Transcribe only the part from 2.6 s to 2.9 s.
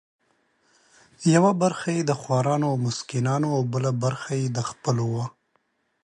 او